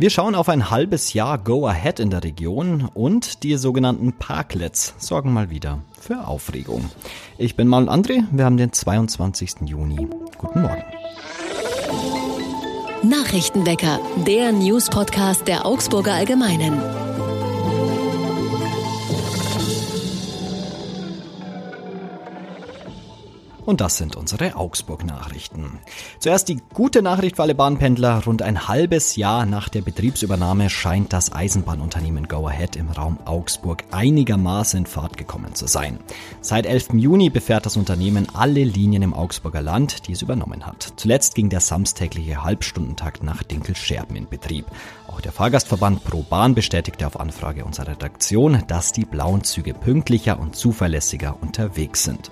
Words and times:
Wir 0.00 0.10
schauen 0.10 0.36
auf 0.36 0.48
ein 0.48 0.70
halbes 0.70 1.12
Jahr 1.12 1.38
Go 1.38 1.66
Ahead 1.66 1.98
in 1.98 2.10
der 2.10 2.22
Region 2.22 2.88
und 2.94 3.42
die 3.42 3.56
sogenannten 3.56 4.12
Parklets 4.12 4.94
sorgen 4.98 5.32
mal 5.32 5.50
wieder 5.50 5.80
für 6.00 6.28
Aufregung. 6.28 6.88
Ich 7.36 7.56
bin 7.56 7.66
Mal 7.66 7.88
André, 7.88 8.22
wir 8.30 8.44
haben 8.44 8.58
den 8.58 8.72
22. 8.72 9.62
Juni. 9.64 10.06
Guten 10.38 10.62
Morgen. 10.62 10.84
Nachrichtenwecker, 13.02 13.98
der 14.24 14.52
News-Podcast 14.52 15.48
der 15.48 15.66
Augsburger 15.66 16.12
Allgemeinen. 16.12 16.80
Und 23.68 23.82
das 23.82 23.98
sind 23.98 24.16
unsere 24.16 24.56
Augsburg-Nachrichten. 24.56 25.78
Zuerst 26.20 26.48
die 26.48 26.56
gute 26.72 27.02
Nachricht 27.02 27.36
für 27.36 27.42
alle 27.42 27.54
Bahnpendler. 27.54 28.24
Rund 28.24 28.40
ein 28.40 28.66
halbes 28.66 29.16
Jahr 29.16 29.44
nach 29.44 29.68
der 29.68 29.82
Betriebsübernahme 29.82 30.70
scheint 30.70 31.12
das 31.12 31.32
Eisenbahnunternehmen 31.32 32.28
Go 32.28 32.46
Ahead 32.46 32.76
im 32.76 32.88
Raum 32.88 33.18
Augsburg 33.26 33.84
einigermaßen 33.90 34.78
in 34.78 34.86
Fahrt 34.86 35.18
gekommen 35.18 35.54
zu 35.54 35.66
sein. 35.66 35.98
Seit 36.40 36.64
11. 36.64 36.94
Juni 36.94 37.28
befährt 37.28 37.66
das 37.66 37.76
Unternehmen 37.76 38.26
alle 38.32 38.64
Linien 38.64 39.02
im 39.02 39.12
Augsburger 39.12 39.60
Land, 39.60 40.08
die 40.08 40.12
es 40.12 40.22
übernommen 40.22 40.64
hat. 40.64 40.94
Zuletzt 40.96 41.34
ging 41.34 41.50
der 41.50 41.60
samstägliche 41.60 42.42
Halbstundentakt 42.42 43.22
nach 43.22 43.42
Dinkel-Scherben 43.42 44.16
in 44.16 44.30
Betrieb. 44.30 44.64
Auch 45.08 45.20
der 45.20 45.32
Fahrgastverband 45.32 46.04
Pro 46.04 46.22
Bahn 46.22 46.54
bestätigte 46.54 47.06
auf 47.06 47.20
Anfrage 47.20 47.66
unserer 47.66 47.88
Redaktion, 47.88 48.62
dass 48.66 48.92
die 48.92 49.04
blauen 49.04 49.44
Züge 49.44 49.74
pünktlicher 49.74 50.40
und 50.40 50.56
zuverlässiger 50.56 51.36
unterwegs 51.42 52.04
sind. 52.04 52.30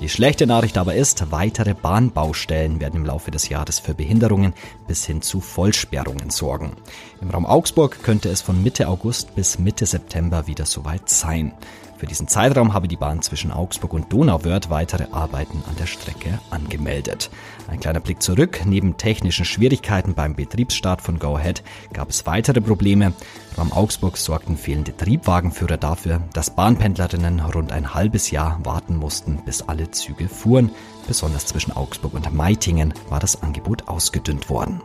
Die 0.00 0.08
schlechte 0.08 0.46
Nachricht 0.46 0.78
aber 0.78 0.94
ist, 0.94 1.32
weitere 1.32 1.74
Bahnbaustellen 1.74 2.78
werden 2.78 3.00
im 3.00 3.04
Laufe 3.04 3.32
des 3.32 3.48
Jahres 3.48 3.80
für 3.80 3.94
Behinderungen 3.94 4.54
bis 4.86 5.04
hin 5.04 5.22
zu 5.22 5.40
Vollsperrungen 5.40 6.30
sorgen. 6.30 6.76
Im 7.20 7.30
Raum 7.30 7.44
Augsburg 7.44 8.04
könnte 8.04 8.28
es 8.28 8.40
von 8.40 8.62
Mitte 8.62 8.86
August 8.86 9.34
bis 9.34 9.58
Mitte 9.58 9.86
September 9.86 10.46
wieder 10.46 10.66
soweit 10.66 11.08
sein. 11.08 11.52
Für 11.98 12.06
diesen 12.06 12.28
Zeitraum 12.28 12.74
habe 12.74 12.86
die 12.86 12.96
Bahn 12.96 13.22
zwischen 13.22 13.50
Augsburg 13.50 13.92
und 13.92 14.12
Donauwörth 14.12 14.70
weitere 14.70 15.06
Arbeiten 15.10 15.64
an 15.68 15.74
der 15.80 15.86
Strecke 15.86 16.38
angemeldet. 16.48 17.28
Ein 17.66 17.80
kleiner 17.80 17.98
Blick 17.98 18.22
zurück. 18.22 18.60
Neben 18.64 18.96
technischen 18.96 19.44
Schwierigkeiten 19.44 20.14
beim 20.14 20.36
Betriebsstart 20.36 21.02
von 21.02 21.18
Go 21.18 21.34
Ahead 21.34 21.64
gab 21.92 22.10
es 22.10 22.24
weitere 22.24 22.60
Probleme. 22.60 23.14
Beim 23.56 23.72
Augsburg 23.72 24.16
sorgten 24.16 24.56
fehlende 24.56 24.96
Triebwagenführer 24.96 25.76
dafür, 25.76 26.22
dass 26.34 26.54
Bahnpendlerinnen 26.54 27.40
rund 27.40 27.72
ein 27.72 27.94
halbes 27.94 28.30
Jahr 28.30 28.60
warten 28.62 28.94
mussten, 28.94 29.42
bis 29.44 29.62
alle 29.62 29.90
Züge 29.90 30.28
fuhren. 30.28 30.70
Besonders 31.08 31.46
zwischen 31.46 31.72
Augsburg 31.72 32.14
und 32.14 32.32
Meitingen 32.32 32.94
war 33.08 33.18
das 33.18 33.42
Angebot 33.42 33.88
ausgedünnt 33.88 34.48
worden. 34.48 34.80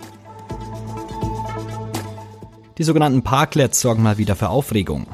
Die 2.79 2.83
sogenannten 2.83 3.21
Parklets 3.21 3.81
sorgen 3.81 4.01
mal 4.01 4.17
wieder 4.17 4.35
für 4.35 4.49
Aufregung. 4.49 5.05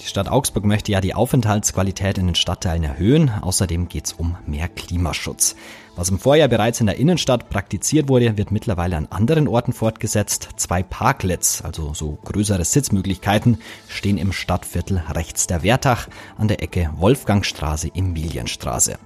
Die 0.00 0.06
Stadt 0.06 0.28
Augsburg 0.28 0.64
möchte 0.64 0.92
ja 0.92 1.00
die 1.00 1.14
Aufenthaltsqualität 1.14 2.18
in 2.18 2.26
den 2.26 2.34
Stadtteilen 2.36 2.84
erhöhen. 2.84 3.30
Außerdem 3.40 3.88
geht 3.88 4.06
es 4.06 4.12
um 4.12 4.36
mehr 4.46 4.68
Klimaschutz. 4.68 5.56
Was 5.96 6.10
im 6.10 6.20
Vorjahr 6.20 6.46
bereits 6.46 6.80
in 6.80 6.86
der 6.86 6.98
Innenstadt 6.98 7.50
praktiziert 7.50 8.08
wurde, 8.08 8.36
wird 8.36 8.52
mittlerweile 8.52 8.96
an 8.96 9.08
anderen 9.10 9.48
Orten 9.48 9.72
fortgesetzt. 9.72 10.50
Zwei 10.56 10.84
Parklets, 10.84 11.62
also 11.62 11.94
so 11.94 12.16
größere 12.24 12.64
Sitzmöglichkeiten, 12.64 13.58
stehen 13.88 14.18
im 14.18 14.32
Stadtviertel 14.32 15.02
rechts 15.10 15.48
der 15.48 15.64
Wertach 15.64 16.06
an 16.36 16.46
der 16.46 16.62
Ecke 16.62 16.90
Wolfgangstraße, 16.96 17.90
Emilienstraße. 17.92 18.98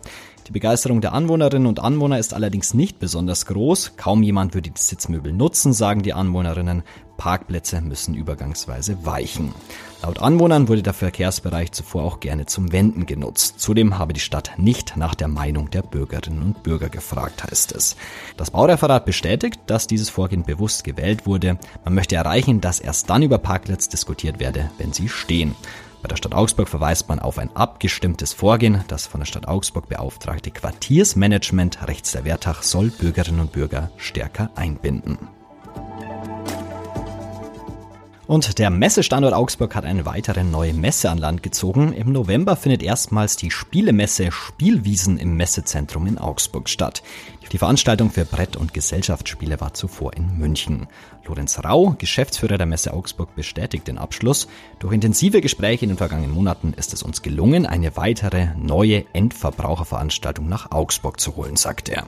Die 0.48 0.52
Begeisterung 0.52 1.00
der 1.00 1.12
Anwohnerinnen 1.12 1.68
und 1.68 1.78
Anwohner 1.78 2.18
ist 2.18 2.34
allerdings 2.34 2.74
nicht 2.74 2.98
besonders 2.98 3.46
groß. 3.46 3.96
Kaum 3.96 4.22
jemand 4.22 4.54
würde 4.54 4.70
die 4.70 4.80
Sitzmöbel 4.80 5.32
nutzen, 5.32 5.72
sagen 5.72 6.02
die 6.02 6.12
Anwohnerinnen. 6.12 6.82
Parkplätze 7.16 7.80
müssen 7.80 8.14
übergangsweise 8.14 9.04
weichen. 9.06 9.54
Laut 10.02 10.18
Anwohnern 10.18 10.66
wurde 10.66 10.82
der 10.82 10.94
Verkehrsbereich 10.94 11.70
zuvor 11.70 12.02
auch 12.02 12.18
gerne 12.18 12.46
zum 12.46 12.72
Wenden 12.72 13.06
genutzt. 13.06 13.60
Zudem 13.60 13.98
habe 13.98 14.12
die 14.12 14.20
Stadt 14.20 14.54
nicht 14.56 14.96
nach 14.96 15.14
der 15.14 15.28
Meinung 15.28 15.70
der 15.70 15.82
Bürgerinnen 15.82 16.42
und 16.42 16.64
Bürger 16.64 16.88
gefragt, 16.88 17.44
heißt 17.44 17.70
es. 17.72 17.94
Das 18.36 18.50
Baureferat 18.50 19.04
bestätigt, 19.04 19.60
dass 19.68 19.86
dieses 19.86 20.10
Vorgehen 20.10 20.42
bewusst 20.42 20.82
gewählt 20.82 21.24
wurde. 21.24 21.56
Man 21.84 21.94
möchte 21.94 22.16
erreichen, 22.16 22.60
dass 22.60 22.80
erst 22.80 23.08
dann 23.08 23.22
über 23.22 23.38
Parkplätze 23.38 23.90
diskutiert 23.90 24.40
werde, 24.40 24.72
wenn 24.78 24.92
sie 24.92 25.08
stehen. 25.08 25.54
Bei 26.02 26.08
der 26.08 26.16
Stadt 26.16 26.34
Augsburg 26.34 26.68
verweist 26.68 27.08
man 27.08 27.20
auf 27.20 27.38
ein 27.38 27.54
abgestimmtes 27.54 28.32
Vorgehen. 28.32 28.84
Das 28.88 29.06
von 29.06 29.20
der 29.20 29.26
Stadt 29.26 29.46
Augsburg 29.46 29.88
beauftragte 29.88 30.50
Quartiersmanagement 30.50 31.86
rechts 31.86 32.10
der 32.10 32.24
Wertach 32.24 32.64
soll 32.64 32.90
Bürgerinnen 32.90 33.40
und 33.40 33.52
Bürger 33.52 33.88
stärker 33.98 34.50
einbinden. 34.56 35.16
Und 38.26 38.58
der 38.58 38.70
Messestandort 38.70 39.34
Augsburg 39.34 39.74
hat 39.74 39.84
eine 39.84 40.06
weitere 40.06 40.42
neue 40.42 40.74
Messe 40.74 41.10
an 41.10 41.18
Land 41.18 41.42
gezogen. 41.42 41.92
Im 41.92 42.12
November 42.12 42.56
findet 42.56 42.82
erstmals 42.82 43.36
die 43.36 43.50
Spielemesse 43.50 44.32
Spielwiesen 44.32 45.18
im 45.18 45.36
Messezentrum 45.36 46.06
in 46.06 46.18
Augsburg 46.18 46.68
statt. 46.68 47.02
Die 47.50 47.58
Veranstaltung 47.58 48.10
für 48.10 48.24
Brett- 48.24 48.56
und 48.56 48.72
Gesellschaftsspiele 48.72 49.60
war 49.60 49.74
zuvor 49.74 50.14
in 50.14 50.38
München. 50.38 50.86
Lorenz 51.26 51.58
Rau, 51.62 51.94
Geschäftsführer 51.98 52.58
der 52.58 52.66
Messe 52.66 52.92
Augsburg, 52.92 53.34
bestätigt 53.34 53.86
den 53.86 53.98
Abschluss. 53.98 54.48
Durch 54.78 54.92
intensive 54.92 55.40
Gespräche 55.40 55.84
in 55.84 55.90
den 55.90 55.98
vergangenen 55.98 56.32
Monaten 56.32 56.74
ist 56.76 56.92
es 56.92 57.02
uns 57.02 57.22
gelungen, 57.22 57.66
eine 57.66 57.96
weitere 57.96 58.48
neue 58.56 59.04
Endverbraucherveranstaltung 59.12 60.48
nach 60.48 60.70
Augsburg 60.72 61.20
zu 61.20 61.36
holen, 61.36 61.56
sagt 61.56 61.88
er. 61.88 62.06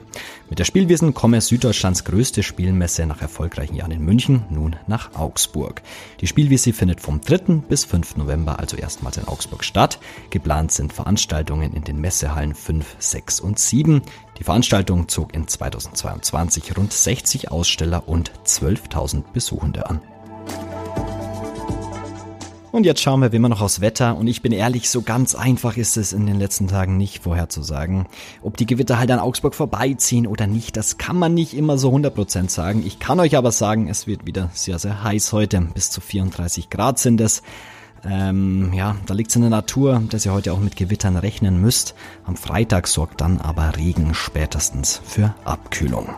Mit 0.49 0.59
der 0.59 0.65
Spielwiesen 0.65 1.13
komme 1.13 1.41
Süddeutschlands 1.41 2.03
größte 2.03 2.43
Spielmesse 2.43 3.05
nach 3.05 3.21
erfolgreichen 3.21 3.75
Jahren 3.75 3.91
in 3.91 4.03
München 4.03 4.43
nun 4.49 4.75
nach 4.87 5.15
Augsburg. 5.15 5.81
Die 6.21 6.27
Spielwiese 6.27 6.73
findet 6.73 7.01
vom 7.01 7.21
3. 7.21 7.61
bis 7.67 7.85
5. 7.85 8.17
November 8.17 8.59
also 8.59 8.77
erstmals 8.77 9.17
in 9.17 9.27
Augsburg 9.27 9.63
statt. 9.63 9.99
Geplant 10.29 10.71
sind 10.71 10.91
Veranstaltungen 10.91 11.73
in 11.73 11.83
den 11.83 12.01
Messehallen 12.01 12.53
5, 12.53 12.95
6 12.99 13.39
und 13.39 13.59
7. 13.59 14.01
Die 14.37 14.43
Veranstaltung 14.43 15.07
zog 15.07 15.33
in 15.33 15.47
2022 15.47 16.75
rund 16.77 16.91
60 16.91 17.51
Aussteller 17.51 18.07
und 18.07 18.31
12.000 18.45 19.23
Besuchende 19.33 19.89
an. 19.89 20.01
Und 22.75 22.85
jetzt 22.85 23.01
schauen 23.01 23.21
wir 23.21 23.31
wie 23.31 23.37
immer 23.37 23.47
noch 23.47 23.61
aufs 23.61 23.79
Wetter. 23.79 24.17
Und 24.17 24.27
ich 24.27 24.41
bin 24.41 24.51
ehrlich, 24.51 24.89
so 24.89 25.01
ganz 25.01 25.33
einfach 25.33 25.77
ist 25.77 25.95
es 25.95 26.11
in 26.11 26.25
den 26.25 26.37
letzten 26.37 26.67
Tagen 26.67 26.97
nicht 26.97 27.23
vorherzusagen. 27.23 28.05
Ob 28.41 28.57
die 28.57 28.65
Gewitter 28.65 28.99
halt 28.99 29.09
an 29.11 29.19
Augsburg 29.19 29.55
vorbeiziehen 29.55 30.27
oder 30.27 30.45
nicht, 30.45 30.75
das 30.75 30.97
kann 30.97 31.17
man 31.17 31.33
nicht 31.33 31.53
immer 31.53 31.77
so 31.77 31.89
100% 31.95 32.49
sagen. 32.49 32.83
Ich 32.85 32.99
kann 32.99 33.21
euch 33.21 33.37
aber 33.37 33.53
sagen, 33.53 33.87
es 33.87 34.07
wird 34.07 34.25
wieder 34.25 34.49
sehr, 34.53 34.77
sehr 34.77 35.05
heiß 35.05 35.31
heute. 35.31 35.61
Bis 35.73 35.89
zu 35.89 36.01
34 36.01 36.69
Grad 36.69 36.99
sind 36.99 37.21
es. 37.21 37.43
Ähm, 38.07 38.71
ja, 38.73 38.95
da 39.05 39.13
liegt 39.13 39.31
es 39.31 39.35
in 39.35 39.41
der 39.41 39.49
Natur, 39.51 40.01
dass 40.09 40.25
ihr 40.25 40.33
heute 40.33 40.53
auch 40.53 40.59
mit 40.59 40.75
Gewittern 40.75 41.17
rechnen 41.17 41.59
müsst. 41.59 41.95
Am 42.25 42.35
Freitag 42.35 42.87
sorgt 42.87 43.21
dann 43.21 43.39
aber 43.41 43.75
Regen 43.77 44.13
spätestens 44.13 45.01
für 45.03 45.33
Abkühlung. 45.43 46.09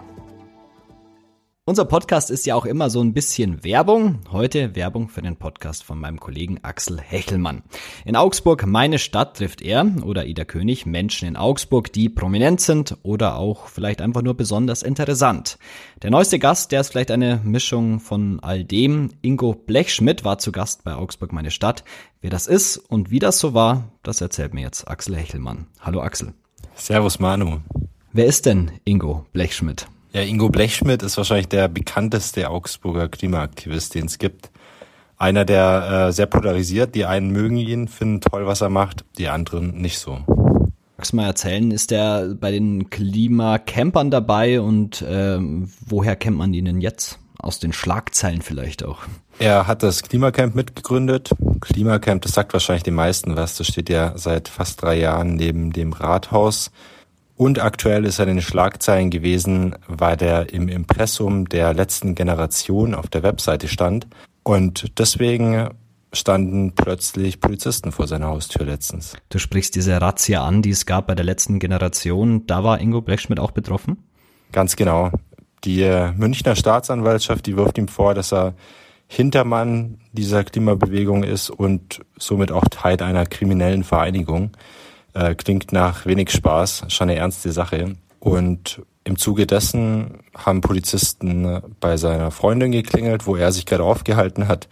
Unser 1.69 1.83
Podcast 1.83 2.31
ist 2.31 2.45
ja 2.45 2.55
auch 2.55 2.65
immer 2.65 2.89
so 2.89 3.01
ein 3.01 3.13
bisschen 3.13 3.61
Werbung. 3.65 4.19
Heute 4.31 4.73
Werbung 4.73 5.09
für 5.09 5.21
den 5.21 5.35
Podcast 5.35 5.83
von 5.83 5.99
meinem 5.99 6.17
Kollegen 6.17 6.59
Axel 6.61 6.97
Hechelmann. 6.97 7.61
In 8.05 8.15
Augsburg, 8.15 8.65
meine 8.65 8.99
Stadt, 8.99 9.35
trifft 9.35 9.61
er 9.61 9.85
oder 10.05 10.27
Ida 10.27 10.45
König 10.45 10.85
Menschen 10.85 11.27
in 11.27 11.35
Augsburg, 11.35 11.91
die 11.91 12.07
prominent 12.07 12.61
sind 12.61 12.95
oder 13.03 13.35
auch 13.35 13.67
vielleicht 13.67 14.01
einfach 14.01 14.21
nur 14.21 14.33
besonders 14.33 14.81
interessant. 14.81 15.57
Der 16.03 16.09
neueste 16.09 16.39
Gast, 16.39 16.71
der 16.71 16.79
ist 16.79 16.91
vielleicht 16.91 17.11
eine 17.11 17.41
Mischung 17.43 17.99
von 17.99 18.39
all 18.39 18.63
dem. 18.63 19.09
Ingo 19.21 19.53
Blechschmidt 19.53 20.23
war 20.23 20.37
zu 20.37 20.53
Gast 20.53 20.85
bei 20.85 20.95
Augsburg, 20.95 21.33
meine 21.33 21.51
Stadt. 21.51 21.83
Wer 22.21 22.29
das 22.29 22.47
ist 22.47 22.77
und 22.77 23.11
wie 23.11 23.19
das 23.19 23.39
so 23.39 23.53
war, 23.53 23.91
das 24.03 24.21
erzählt 24.21 24.53
mir 24.53 24.61
jetzt 24.61 24.87
Axel 24.87 25.17
Hechelmann. 25.17 25.67
Hallo 25.81 25.99
Axel. 25.99 26.33
Servus 26.75 27.19
Manu. 27.19 27.57
Wer 28.13 28.25
ist 28.25 28.45
denn 28.45 28.71
Ingo 28.85 29.25
Blechschmidt? 29.33 29.85
Ja, 30.17 30.23
Ingo 30.23 30.49
Blechschmidt 30.49 31.03
ist 31.03 31.15
wahrscheinlich 31.17 31.47
der 31.47 31.67
bekannteste 31.67 32.49
Augsburger 32.49 33.07
Klimaaktivist, 33.07 33.93
den 33.93 34.07
es 34.07 34.17
gibt. 34.17 34.49
Einer, 35.15 35.45
der 35.45 36.07
äh, 36.07 36.11
sehr 36.11 36.25
polarisiert. 36.25 36.95
Die 36.95 37.05
einen 37.05 37.29
mögen 37.29 37.57
ihn, 37.57 37.87
finden 37.87 38.21
toll, 38.21 38.47
was 38.47 38.61
er 38.61 38.69
macht, 38.69 39.05
die 39.19 39.27
anderen 39.27 39.79
nicht 39.79 39.99
so. 39.99 40.17
Magst 40.97 41.11
du 41.11 41.17
mal 41.17 41.27
erzählen, 41.27 41.69
ist 41.69 41.91
der 41.91 42.33
bei 42.33 42.49
den 42.49 42.89
Klimacampern 42.89 44.09
dabei 44.09 44.59
und 44.59 45.03
äh, 45.03 45.37
woher 45.85 46.15
kennt 46.15 46.37
man 46.37 46.51
ihn 46.51 46.65
denn 46.65 46.81
jetzt? 46.81 47.19
Aus 47.37 47.59
den 47.59 47.71
Schlagzeilen 47.71 48.41
vielleicht 48.41 48.83
auch. 48.83 49.03
Er 49.37 49.67
hat 49.67 49.83
das 49.83 50.01
Klimacamp 50.01 50.55
mitgegründet. 50.55 51.29
Klimacamp, 51.61 52.23
das 52.23 52.31
sagt 52.31 52.53
wahrscheinlich 52.53 52.81
den 52.81 52.95
meisten 52.95 53.35
was. 53.35 53.55
Das 53.55 53.67
steht 53.67 53.87
ja 53.87 54.17
seit 54.17 54.47
fast 54.47 54.81
drei 54.81 54.97
Jahren 54.97 55.35
neben 55.35 55.73
dem 55.73 55.93
Rathaus. 55.93 56.71
Und 57.37 57.59
aktuell 57.61 58.03
ist 58.05 58.17
er 58.17 58.27
in 58.27 58.37
den 58.37 58.41
Schlagzeilen 58.41 59.11
gewesen, 59.11 59.75
weil 59.87 60.21
er 60.21 60.51
im 60.51 60.67
Impressum 60.67 61.47
der 61.47 61.73
letzten 61.75 62.15
Generation 62.15 62.95
auf 62.95 63.07
der 63.07 63.21
Webseite 63.21 63.67
stand. 63.67 64.07
Und 64.41 64.97
deswegen 64.97 65.69
standen 66.13 66.73
plötzlich 66.73 67.39
Polizisten 67.39 67.91
vor 67.91 68.07
seiner 68.07 68.27
Haustür 68.27 68.65
letztens. 68.65 69.13
Du 69.29 69.37
sprichst 69.37 69.75
diese 69.75 70.01
Razzia 70.01 70.43
an, 70.43 70.63
die 70.63 70.71
es 70.71 70.87
gab 70.87 71.05
bei 71.05 71.13
der 71.13 71.25
letzten 71.25 71.59
Generation. 71.59 72.47
Da 72.47 72.63
war 72.63 72.81
Ingo 72.81 73.01
Blechschmidt 73.01 73.39
auch 73.39 73.51
betroffen? 73.51 74.03
Ganz 74.51 74.75
genau. 74.75 75.11
Die 75.63 75.83
Münchner 76.15 76.55
Staatsanwaltschaft, 76.55 77.45
die 77.45 77.55
wirft 77.55 77.77
ihm 77.77 77.87
vor, 77.87 78.15
dass 78.15 78.33
er 78.33 78.55
Hintermann 79.07 79.99
dieser 80.11 80.43
Klimabewegung 80.43 81.23
ist 81.23 81.49
und 81.49 82.01
somit 82.17 82.51
auch 82.51 82.65
Teil 82.69 83.01
einer 83.01 83.25
kriminellen 83.25 83.83
Vereinigung. 83.83 84.51
Äh, 85.17 85.33
klingt 85.33 85.71
nach 85.71 86.05
wenig 86.05 86.29
Spaß, 86.29 86.85
schon 86.89 87.09
eine 87.09 87.17
ernste 87.17 87.51
Sache. 87.51 87.95
Und 88.19 88.83
im 89.03 89.17
Zuge 89.17 89.47
dessen 89.47 90.19
haben 90.35 90.61
Polizisten 90.61 91.61
bei 91.79 91.97
seiner 91.97 92.29
Freundin 92.29 92.71
geklingelt, 92.71 93.25
wo 93.25 93.35
er 93.35 93.51
sich 93.51 93.65
gerade 93.65 93.83
aufgehalten 93.83 94.47
hat 94.47 94.67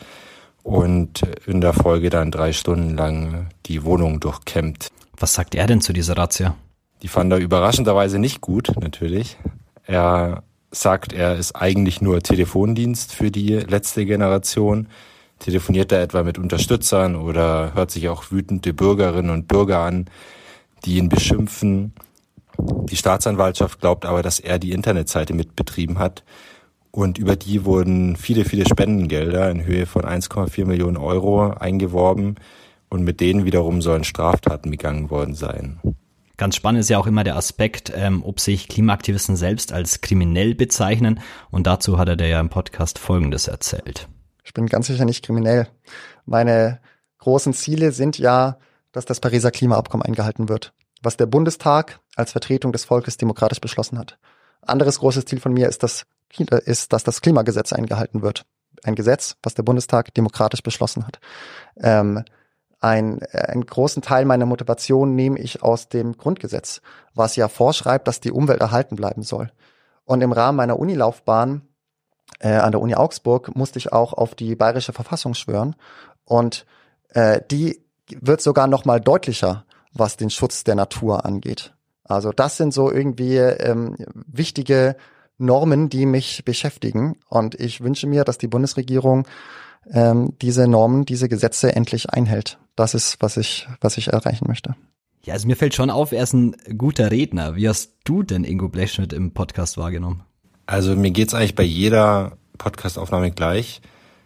und 0.62 1.24
in 1.47 1.62
der 1.62 1.74
Folge 1.74 2.12
dann 2.12 2.30
drei 2.30 2.53
Stunden 2.53 2.95
lang 2.95 3.47
die 3.65 3.83
Wohnung 3.86 4.19
durchkämmt. 4.19 4.89
Was 5.18 5.33
sagt 5.33 5.56
er 5.56 5.65
denn 5.65 5.81
zu 5.81 5.94
dieser 5.94 6.15
Razzia? 6.15 6.56
Die 7.01 7.07
fand 7.07 7.31
er 7.31 7.39
überraschenderweise 7.39 8.19
nicht 8.19 8.42
gut, 8.42 8.71
natürlich. 8.80 9.38
Er 9.86 10.44
sagt, 10.69 11.12
er 11.12 11.38
ist 11.38 11.56
eigentlich 11.56 12.01
nur 12.01 12.21
Telefondienst 12.21 13.13
für 13.13 13.31
die 13.31 13.53
letzte 13.53 14.06
Generation. 14.06 14.89
Telefoniert 15.45 15.92
er 15.92 16.01
etwa 16.01 16.24
mit 16.24 16.39
Unterstützern 16.39 17.15
oder 17.15 17.75
hört 17.75 17.92
sich 17.92 18.09
auch 18.09 18.31
wütende 18.31 18.74
Bürgerinnen 18.74 19.30
und 19.30 19.47
Bürger 19.47 19.81
an, 19.81 20.06
die 20.86 20.97
ihn 20.97 21.07
beschimpfen. 21.07 21.94
Die 22.57 22.95
Staatsanwaltschaft 22.95 23.80
glaubt 23.80 24.07
aber, 24.07 24.24
dass 24.24 24.39
er 24.39 24.57
die 24.57 24.71
Internetseite 24.71 25.36
mitbetrieben 25.36 26.00
hat. 26.00 26.24
Und 26.89 27.19
über 27.19 27.36
die 27.36 27.63
wurden 27.63 28.15
viele, 28.15 28.44
viele 28.44 28.65
Spendengelder 28.65 29.51
in 29.51 29.63
Höhe 29.63 29.86
von 29.86 30.01
1,4 30.01 30.65
Millionen 30.65 30.97
Euro 30.97 31.51
eingeworben. 31.51 32.38
Und 32.89 33.03
mit 33.03 33.19
denen 33.19 33.45
wiederum 33.45 33.83
sollen 33.83 34.03
Straftaten 34.03 34.71
begangen 34.71 35.12
worden 35.12 35.36
sein. 35.36 35.80
Ganz 36.38 36.56
spannend 36.56 36.80
ist 36.80 36.89
ja 36.89 36.97
auch 36.97 37.06
immer 37.06 37.24
der 37.24 37.36
Aspekt, 37.36 37.94
ähm, 37.95 38.24
ob 38.25 38.39
sich 38.39 38.68
Klimaaktivisten 38.68 39.36
selbst 39.36 39.71
als 39.71 40.01
kriminell 40.01 40.56
bezeichnen. 40.56 41.19
Und 41.51 41.68
dazu 41.68 42.00
hat 42.00 42.09
er 42.09 42.27
ja 42.27 42.39
im 42.39 42.50
Podcast 42.50 42.97
Folgendes 42.97 43.47
erzählt. 43.47 44.07
Ich 44.45 44.53
bin 44.53 44.68
ganz 44.68 44.88
sicher 44.88 45.06
nicht 45.06 45.25
kriminell. 45.25 45.68
Meine 46.25 46.80
großen 47.18 47.53
Ziele 47.53 47.92
sind 47.92 48.18
ja, 48.18 48.59
dass 48.92 49.06
das 49.06 49.19
Pariser 49.19 49.51
Klimaabkommen 49.51 50.06
eingehalten 50.06 50.47
wird, 50.47 50.74
was 51.01 51.18
der 51.18 51.25
Bundestag 51.25 52.00
als 52.15 52.31
Vertretung 52.31 52.71
des 52.71 52.86
Volkes 52.86 53.18
demokratisch 53.18 53.59
beschlossen 53.59 53.97
hat. 53.97 54.18
Anderes 54.62 55.00
großes 55.00 55.25
Ziel 55.25 55.39
von 55.39 55.51
mir 55.51 55.68
ist, 55.68 55.83
dass, 55.83 56.06
ist, 56.65 56.94
dass 56.94 57.03
das 57.03 57.21
Klimagesetz 57.21 57.74
eingehalten 57.74 58.21
wird. 58.21 58.45
Ein 58.83 58.95
Gesetz, 58.95 59.36
was 59.42 59.56
der 59.56 59.63
Bundestag 59.63 60.13
demokratisch 60.13 60.62
beschlossen 60.62 61.07
hat. 61.07 61.19
Ähm, 61.77 62.24
ein, 62.80 63.24
einen 63.33 63.65
großen 63.65 64.03
Teil 64.03 64.25
meiner 64.25 64.45
Motivation 64.45 65.15
nehme 65.15 65.39
ich 65.39 65.63
aus 65.63 65.89
dem 65.89 66.18
Grundgesetz, 66.18 66.81
was 67.15 67.36
ja 67.36 67.47
vorschreibt, 67.47 68.07
dass 68.07 68.19
die 68.19 68.31
Umwelt 68.31 68.62
erhalten 68.62 68.95
bleiben 68.95 69.24
soll. 69.24 69.51
Und 70.03 70.21
im 70.21 70.31
Rahmen 70.31 70.57
meiner 70.57 70.77
Unilaufbahn 70.77 71.63
äh, 72.39 72.50
an 72.50 72.72
der 72.72 72.81
Uni 72.81 72.95
Augsburg 72.95 73.56
musste 73.56 73.80
ich 73.80 73.92
auch 73.94 74.13
auf 74.13 74.36
die 74.36 74.56
bayerische 74.56 74.94
Verfassung 74.94 75.33
schwören. 75.33 75.75
Und 76.25 76.66
äh, 77.10 77.42
die 77.50 77.81
wird 78.10 78.42
sogar 78.42 78.68
noch 78.68 78.86
mal 78.86 79.00
deutlicher, 79.00 79.66
was 79.94 80.18
den 80.18 80.30
Schutz 80.30 80.63
der 80.63 80.75
Natur 80.75 81.25
angeht. 81.25 81.74
Also 82.04 82.31
das 82.31 82.57
sind 82.57 82.74
so 82.74 82.92
irgendwie 82.92 83.38
ähm, 83.38 83.95
wichtige 84.27 84.95
Normen, 85.38 85.89
die 85.89 86.06
mich 86.06 86.45
beschäftigen. 86.45 87.18
Und 87.30 87.56
ich 87.56 87.81
wünsche 87.81 88.07
mir, 88.07 88.24
dass 88.24 88.38
die 88.38 88.48
Bundesregierung 88.48 89.28
ähm, 89.92 90.33
diese 90.42 90.68
Normen, 90.68 91.06
diese 91.06 91.30
Gesetze 91.30 91.75
endlich 91.75 92.10
einhält. 92.10 92.60
Das 92.75 92.94
ist, 92.94 93.18
was 93.21 93.38
ich, 93.38 93.68
was 93.81 93.98
ich 93.98 94.10
erreichen 94.10 94.48
möchte. 94.48 94.75
Ja, 95.24 95.33
also 95.33 95.48
mir 95.48 95.56
fällt 95.56 95.74
schon 95.74 95.89
auf, 95.89 96.12
er 96.12 96.24
ist 96.24 96.33
ein 96.33 96.56
guter 96.78 97.10
Redner. 97.10 97.56
Wie 97.56 97.68
hast 97.68 97.94
du 98.04 98.21
denn 98.21 98.44
Ingo 98.44 98.69
Blechschmidt 98.69 99.12
im 99.12 99.33
Podcast 99.33 99.78
wahrgenommen? 99.78 100.24
Also 100.66 100.96
mir 100.96 101.12
geht's 101.12 101.34
eigentlich 101.34 101.56
bei 101.56 101.64
jeder 101.64 102.34
Podcastaufnahme 102.58 103.32
gleich, 103.32 103.82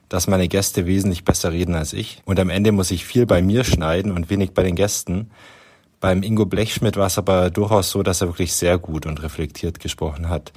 dass 0.07 0.27
meine 0.27 0.47
Gäste 0.47 0.85
wesentlich 0.85 1.25
besser 1.25 1.51
reden 1.51 1.75
als 1.75 1.93
ich. 1.93 2.21
Und 2.25 2.39
am 2.39 2.49
Ende 2.49 2.71
muss 2.71 2.91
ich 2.91 3.05
viel 3.05 3.25
bei 3.25 3.41
mir 3.41 3.63
schneiden 3.63 4.11
und 4.11 4.29
wenig 4.29 4.51
bei 4.53 4.63
den 4.63 4.75
Gästen. 4.75 5.29
Beim 5.99 6.23
Ingo 6.23 6.45
Blechschmidt 6.45 6.95
war 6.95 7.07
es 7.07 7.17
aber 7.17 7.49
durchaus 7.49 7.91
so, 7.91 8.03
dass 8.03 8.21
er 8.21 8.27
wirklich 8.27 8.53
sehr 8.53 8.77
gut 8.77 9.05
und 9.05 9.21
reflektiert 9.21 9.79
gesprochen 9.79 10.29
hat. 10.29 10.53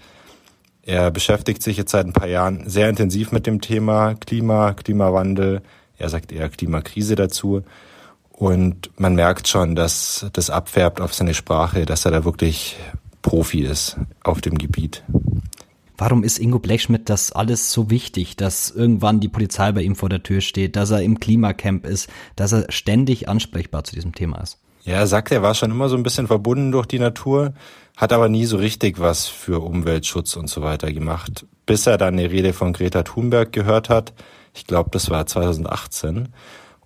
Er 0.85 1.11
beschäftigt 1.11 1.63
sich 1.63 1.77
jetzt 1.77 1.91
seit 1.91 2.07
ein 2.07 2.13
paar 2.13 2.29
Jahren 2.29 2.69
sehr 2.69 2.89
intensiv 2.89 3.33
mit 3.33 3.47
dem 3.47 3.61
Thema 3.61 4.15
Klima, 4.15 4.73
Klimawandel. 4.75 5.63
Er 5.99 6.09
sagt 6.09 6.33
eher 6.33 6.49
Klimakrise 6.49 7.15
dazu. 7.15 7.63
Und 8.31 8.91
man 8.99 9.15
merkt 9.15 9.47
schon, 9.47 9.77
dass 9.77 10.27
das 10.33 10.51
abfärbt 10.51 11.01
auf 11.01 11.15
seine 11.15 11.35
Sprache, 11.35 11.87
dass 11.87 12.05
er 12.05 12.11
da 12.11 12.25
wirklich 12.25 12.77
Profi 13.21 13.61
ist 13.61 13.97
auf 14.25 14.41
dem 14.41 14.59
Gebiet. 14.59 15.05
Warum 15.99 16.25
ist 16.25 16.39
Ingo 16.39 16.59
Blechschmidt 16.59 17.09
das 17.09 17.33
alles 17.33 17.73
so 17.73 17.91
wichtig, 17.91 18.37
dass 18.37 18.71
irgendwann 18.71 19.21
die 19.21 19.29
Polizei 19.29 19.73
bei 19.73 19.83
ihm 19.83 19.95
vor 19.95 20.09
der 20.09 20.23
Tür 20.23 20.41
steht, 20.41 20.77
dass 20.77 20.91
er 20.91 21.03
im 21.03 21.21
Klimacamp 21.21 21.87
ist, 21.87 22.09
dass 22.37 22.53
er 22.53 22.67
ständig 22.71 23.29
ansprechbar 23.29 23.85
zu 23.85 23.95
diesem 23.95 24.15
Thema 24.15 24.41
ist? 24.41 24.59
Ja, 24.85 24.95
er 24.95 25.07
sagt, 25.07 25.31
er 25.31 25.43
war 25.43 25.55
schon 25.55 25.71
immer 25.71 25.89
so 25.89 25.97
ein 25.97 26.03
bisschen 26.03 26.27
verbunden 26.27 26.73
durch 26.73 26.87
die 26.87 26.99
Natur 26.99 27.55
hat 27.97 28.13
aber 28.13 28.29
nie 28.29 28.47
so 28.47 28.57
richtig 28.57 29.01
was 29.01 29.27
für 29.27 29.61
Umweltschutz 29.61 30.37
und 30.37 30.49
so 30.49 30.63
weiter 30.63 30.93
gemacht, 30.93 31.47
bis 31.67 31.87
er 31.87 31.99
dann 31.99 32.15
eine 32.15 32.31
Rede 32.31 32.53
von 32.53 32.73
Greta 32.73 33.03
Thunberg 33.03 33.53
gehört 33.53 33.89
hat. 33.89 34.15
Ich 34.55 34.67
glaube, 34.67 34.91
das 34.91 35.11
war 35.11 35.27
2018. 35.27 36.29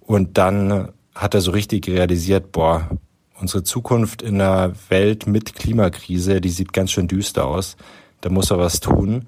Und 0.00 0.38
dann 0.38 0.92
hat 1.14 1.34
er 1.34 1.40
so 1.40 1.52
richtig 1.52 1.88
realisiert, 1.88 2.52
boah, 2.52 2.90
unsere 3.40 3.62
Zukunft 3.62 4.22
in 4.22 4.40
einer 4.40 4.72
Welt 4.88 5.26
mit 5.26 5.54
Klimakrise, 5.54 6.40
die 6.40 6.50
sieht 6.50 6.72
ganz 6.72 6.90
schön 6.90 7.08
düster 7.08 7.46
aus. 7.46 7.76
Da 8.20 8.30
muss 8.30 8.50
er 8.50 8.58
was 8.58 8.80
tun. 8.80 9.26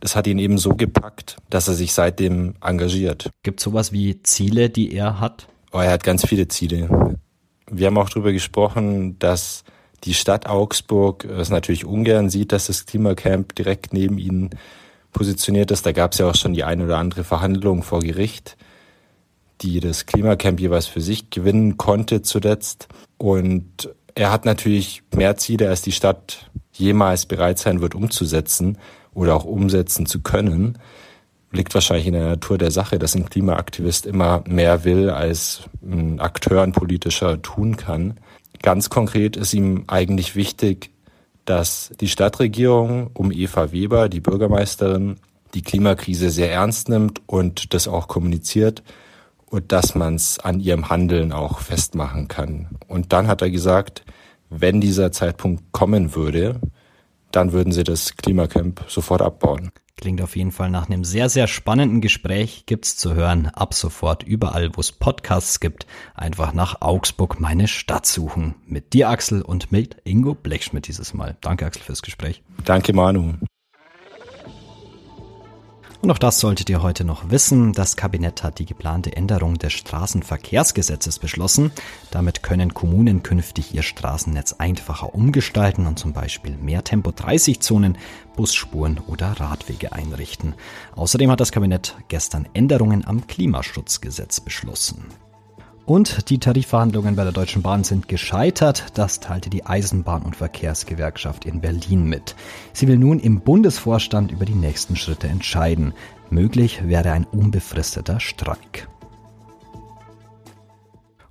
Das 0.00 0.14
hat 0.14 0.26
ihn 0.26 0.38
eben 0.38 0.58
so 0.58 0.70
gepackt, 0.70 1.36
dass 1.50 1.68
er 1.68 1.74
sich 1.74 1.92
seitdem 1.92 2.54
engagiert. 2.60 3.30
Gibt 3.42 3.60
sowas 3.60 3.92
wie 3.92 4.22
Ziele, 4.22 4.70
die 4.70 4.92
er 4.92 5.18
hat? 5.20 5.48
Oh, 5.72 5.78
er 5.78 5.90
hat 5.90 6.04
ganz 6.04 6.26
viele 6.26 6.48
Ziele. 6.48 7.16
Wir 7.70 7.86
haben 7.88 7.98
auch 7.98 8.08
darüber 8.08 8.32
gesprochen, 8.32 9.18
dass 9.18 9.64
die 10.04 10.14
Stadt 10.14 10.46
Augsburg 10.46 11.24
es 11.24 11.50
natürlich 11.50 11.84
ungern 11.84 12.30
sieht, 12.30 12.52
dass 12.52 12.68
das 12.68 12.86
Klimacamp 12.86 13.54
direkt 13.54 13.92
neben 13.92 14.18
ihnen 14.18 14.50
positioniert 15.12 15.70
ist. 15.70 15.84
Da 15.84 15.92
gab 15.92 16.12
es 16.12 16.18
ja 16.18 16.30
auch 16.30 16.34
schon 16.34 16.54
die 16.54 16.64
eine 16.64 16.84
oder 16.84 16.98
andere 16.98 17.24
Verhandlung 17.24 17.82
vor 17.82 18.00
Gericht, 18.00 18.56
die 19.60 19.80
das 19.80 20.06
Klimacamp 20.06 20.60
jeweils 20.60 20.86
für 20.86 21.00
sich 21.00 21.30
gewinnen 21.30 21.76
konnte 21.76 22.22
zuletzt. 22.22 22.88
Und 23.16 23.92
er 24.14 24.30
hat 24.30 24.44
natürlich 24.44 25.02
mehr 25.14 25.36
Ziele, 25.36 25.68
als 25.68 25.82
die 25.82 25.92
Stadt 25.92 26.50
jemals 26.78 27.26
bereit 27.26 27.58
sein 27.58 27.80
wird 27.80 27.94
umzusetzen 27.94 28.78
oder 29.14 29.34
auch 29.34 29.44
umsetzen 29.44 30.06
zu 30.06 30.20
können. 30.20 30.78
Liegt 31.50 31.74
wahrscheinlich 31.74 32.06
in 32.06 32.12
der 32.12 32.28
Natur 32.28 32.58
der 32.58 32.70
Sache, 32.70 32.98
dass 32.98 33.14
ein 33.14 33.28
Klimaaktivist 33.28 34.06
immer 34.06 34.44
mehr 34.46 34.84
will, 34.84 35.10
als 35.10 35.62
ein 35.82 36.20
Akteur, 36.20 36.62
ein 36.62 36.72
politischer 36.72 37.40
tun 37.40 37.76
kann. 37.76 38.20
Ganz 38.62 38.90
konkret 38.90 39.36
ist 39.36 39.54
ihm 39.54 39.84
eigentlich 39.86 40.36
wichtig, 40.36 40.90
dass 41.44 41.90
die 42.00 42.08
Stadtregierung 42.08 43.10
um 43.14 43.32
Eva 43.32 43.72
Weber, 43.72 44.08
die 44.10 44.20
Bürgermeisterin, 44.20 45.16
die 45.54 45.62
Klimakrise 45.62 46.28
sehr 46.28 46.52
ernst 46.52 46.90
nimmt 46.90 47.22
und 47.26 47.72
das 47.72 47.88
auch 47.88 48.08
kommuniziert 48.08 48.82
und 49.46 49.72
dass 49.72 49.94
man 49.94 50.16
es 50.16 50.38
an 50.38 50.60
ihrem 50.60 50.90
Handeln 50.90 51.32
auch 51.32 51.60
festmachen 51.60 52.28
kann. 52.28 52.68
Und 52.86 53.12
dann 53.12 53.28
hat 53.28 53.40
er 53.40 53.50
gesagt, 53.50 54.04
wenn 54.50 54.80
dieser 54.80 55.12
Zeitpunkt 55.12 55.72
kommen 55.72 56.14
würde, 56.14 56.60
dann 57.32 57.52
würden 57.52 57.72
sie 57.72 57.84
das 57.84 58.16
Klimacamp 58.16 58.84
sofort 58.88 59.22
abbauen. 59.22 59.70
Klingt 59.96 60.22
auf 60.22 60.36
jeden 60.36 60.52
Fall 60.52 60.70
nach 60.70 60.88
einem 60.88 61.02
sehr, 61.02 61.28
sehr 61.28 61.48
spannenden 61.48 62.00
Gespräch. 62.00 62.66
Gibt's 62.66 62.96
zu 62.96 63.14
hören 63.14 63.46
ab 63.46 63.74
sofort 63.74 64.22
überall, 64.22 64.70
wo 64.76 64.80
es 64.80 64.92
Podcasts 64.92 65.58
gibt. 65.58 65.86
Einfach 66.14 66.52
nach 66.52 66.82
Augsburg 66.82 67.40
meine 67.40 67.66
Stadt 67.66 68.06
suchen. 68.06 68.54
Mit 68.64 68.92
dir, 68.92 69.08
Axel, 69.08 69.42
und 69.42 69.72
mit 69.72 69.96
Ingo 70.04 70.34
Blechschmidt 70.34 70.86
dieses 70.86 71.14
Mal. 71.14 71.36
Danke, 71.40 71.66
Axel, 71.66 71.82
fürs 71.82 72.02
Gespräch. 72.02 72.42
Danke, 72.64 72.92
Manu. 72.92 73.34
Und 76.00 76.12
auch 76.12 76.18
das 76.18 76.38
solltet 76.38 76.70
ihr 76.70 76.80
heute 76.80 77.04
noch 77.04 77.30
wissen. 77.30 77.72
Das 77.72 77.96
Kabinett 77.96 78.44
hat 78.44 78.60
die 78.60 78.66
geplante 78.66 79.16
Änderung 79.16 79.58
des 79.58 79.72
Straßenverkehrsgesetzes 79.72 81.18
beschlossen. 81.18 81.72
Damit 82.12 82.44
können 82.44 82.72
Kommunen 82.72 83.24
künftig 83.24 83.74
ihr 83.74 83.82
Straßennetz 83.82 84.54
einfacher 84.54 85.14
umgestalten 85.14 85.86
und 85.86 85.98
zum 85.98 86.12
Beispiel 86.12 86.56
mehr 86.56 86.84
Tempo-30-Zonen, 86.84 87.98
Busspuren 88.36 88.98
oder 89.08 89.32
Radwege 89.40 89.92
einrichten. 89.92 90.54
Außerdem 90.94 91.32
hat 91.32 91.40
das 91.40 91.50
Kabinett 91.50 91.96
gestern 92.06 92.48
Änderungen 92.54 93.04
am 93.04 93.26
Klimaschutzgesetz 93.26 94.40
beschlossen. 94.40 95.06
Und 95.88 96.28
die 96.28 96.38
Tarifverhandlungen 96.38 97.16
bei 97.16 97.24
der 97.24 97.32
Deutschen 97.32 97.62
Bahn 97.62 97.82
sind 97.82 98.08
gescheitert. 98.08 98.84
Das 98.92 99.20
teilte 99.20 99.48
die 99.48 99.64
Eisenbahn- 99.64 100.22
und 100.22 100.36
Verkehrsgewerkschaft 100.36 101.46
in 101.46 101.62
Berlin 101.62 102.04
mit. 102.04 102.36
Sie 102.74 102.86
will 102.88 102.98
nun 102.98 103.18
im 103.18 103.40
Bundesvorstand 103.40 104.30
über 104.30 104.44
die 104.44 104.54
nächsten 104.54 104.96
Schritte 104.96 105.28
entscheiden. 105.28 105.94
Möglich 106.28 106.86
wäre 106.86 107.12
ein 107.12 107.24
unbefristeter 107.24 108.20
Streik. 108.20 108.86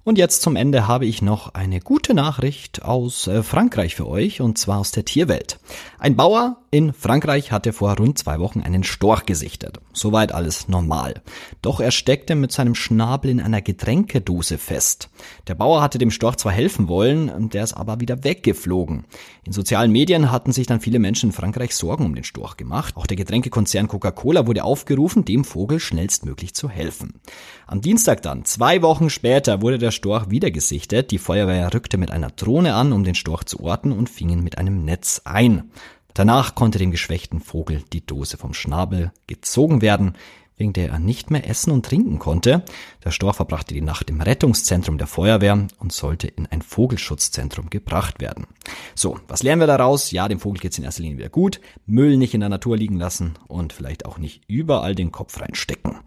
Und 0.03 0.17
jetzt 0.17 0.41
zum 0.41 0.55
Ende 0.55 0.87
habe 0.87 1.05
ich 1.05 1.21
noch 1.21 1.53
eine 1.53 1.79
gute 1.79 2.15
Nachricht 2.15 2.81
aus 2.81 3.27
äh, 3.27 3.43
Frankreich 3.43 3.93
für 3.93 4.07
euch, 4.07 4.41
und 4.41 4.57
zwar 4.57 4.79
aus 4.79 4.89
der 4.89 5.05
Tierwelt. 5.05 5.59
Ein 5.99 6.15
Bauer 6.15 6.61
in 6.77 6.93
Frankreich 6.93 7.51
hatte 7.51 7.73
vor 7.73 7.97
rund 7.97 8.19
zwei 8.19 8.39
Wochen 8.39 8.61
einen 8.61 8.83
Storch 8.83 9.25
gesichtet. 9.25 9.79
Soweit 9.93 10.31
alles 10.31 10.67
normal. 10.67 11.23
Doch 11.63 11.79
er 11.79 11.89
steckte 11.89 12.35
mit 12.35 12.51
seinem 12.51 12.75
Schnabel 12.75 13.31
in 13.31 13.41
einer 13.41 13.63
Getränkedose 13.63 14.59
fest. 14.59 15.09
Der 15.47 15.55
Bauer 15.55 15.81
hatte 15.81 15.97
dem 15.97 16.11
Storch 16.11 16.35
zwar 16.35 16.51
helfen 16.51 16.87
wollen, 16.87 17.49
der 17.49 17.63
ist 17.63 17.73
aber 17.73 17.99
wieder 17.99 18.23
weggeflogen. 18.23 19.05
In 19.43 19.53
sozialen 19.53 19.91
Medien 19.91 20.31
hatten 20.31 20.51
sich 20.51 20.67
dann 20.67 20.79
viele 20.79 20.99
Menschen 20.99 21.29
in 21.29 21.33
Frankreich 21.33 21.75
Sorgen 21.75 22.05
um 22.05 22.13
den 22.13 22.23
Storch 22.23 22.57
gemacht. 22.57 22.95
Auch 22.95 23.07
der 23.07 23.17
Getränkekonzern 23.17 23.87
Coca-Cola 23.87 24.45
wurde 24.45 24.63
aufgerufen, 24.63 25.25
dem 25.25 25.45
Vogel 25.45 25.79
schnellstmöglich 25.79 26.53
zu 26.53 26.69
helfen. 26.69 27.19
Am 27.65 27.81
Dienstag 27.81 28.21
dann, 28.21 28.45
zwei 28.45 28.83
Wochen 28.83 29.09
später, 29.09 29.63
wurde 29.63 29.79
der 29.79 29.89
Storch 29.91 30.29
wieder 30.29 30.51
gesichtet. 30.51 31.09
Die 31.09 31.17
Feuerwehr 31.17 31.73
rückte 31.73 31.97
mit 31.97 32.11
einer 32.11 32.29
Drohne 32.29 32.75
an, 32.75 32.93
um 32.93 33.03
den 33.03 33.15
Storch 33.15 33.45
zu 33.45 33.61
orten 33.61 33.91
und 33.91 34.11
fing 34.11 34.29
ihn 34.29 34.43
mit 34.43 34.59
einem 34.59 34.85
Netz 34.85 35.21
ein. 35.25 35.71
Danach 36.17 36.55
konnte 36.55 36.79
dem 36.79 36.89
geschwächten 36.89 37.39
Vogel 37.41 37.83
die 37.93 38.03
Dose 38.03 38.37
vom 38.37 38.55
Schnabel 38.55 39.11
gezogen 39.27 39.83
werden, 39.83 40.15
wegen 40.55 40.73
der 40.73 40.89
er 40.89 40.97
nicht 40.97 41.29
mehr 41.29 41.47
essen 41.47 41.69
und 41.69 41.85
trinken 41.85 42.17
konnte. 42.17 42.65
Der 43.05 43.11
Storch 43.11 43.35
verbrachte 43.35 43.75
die 43.75 43.81
Nacht 43.81 44.09
im 44.09 44.19
Rettungszentrum 44.19 44.97
der 44.97 45.05
Feuerwehr 45.05 45.67
und 45.77 45.93
sollte 45.93 46.25
in 46.25 46.47
ein 46.47 46.63
Vogelschutzzentrum 46.63 47.69
gebracht 47.69 48.19
werden. 48.19 48.47
So, 48.95 49.19
was 49.27 49.43
lernen 49.43 49.59
wir 49.59 49.67
daraus? 49.67 50.09
Ja, 50.09 50.27
dem 50.27 50.39
Vogel 50.39 50.59
geht's 50.59 50.79
in 50.79 50.85
erster 50.85 51.03
Linie 51.03 51.19
wieder 51.19 51.29
gut. 51.29 51.61
Müll 51.85 52.17
nicht 52.17 52.33
in 52.33 52.39
der 52.39 52.49
Natur 52.49 52.77
liegen 52.77 52.97
lassen 52.97 53.35
und 53.47 53.71
vielleicht 53.71 54.07
auch 54.07 54.17
nicht 54.17 54.41
überall 54.47 54.95
den 54.95 55.11
Kopf 55.11 55.39
reinstecken. 55.39 55.97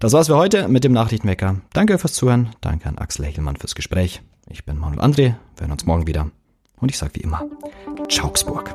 Das 0.00 0.12
war's 0.12 0.26
für 0.26 0.36
heute 0.36 0.66
mit 0.66 0.82
dem 0.82 0.92
Nachrichtenwecker. 0.92 1.60
Danke 1.72 1.98
fürs 1.98 2.14
Zuhören. 2.14 2.50
Danke 2.62 2.88
an 2.88 2.98
Axel 2.98 3.26
Hechelmann 3.26 3.54
fürs 3.54 3.76
Gespräch. 3.76 4.22
Ich 4.48 4.64
bin 4.64 4.76
Manuel 4.76 4.98
André. 4.98 5.36
Wir 5.54 5.60
hören 5.60 5.70
uns 5.70 5.86
morgen 5.86 6.08
wieder. 6.08 6.32
Und 6.80 6.90
ich 6.90 6.98
sage 6.98 7.14
wie 7.14 7.20
immer, 7.20 7.48
Augsburg. 8.20 8.74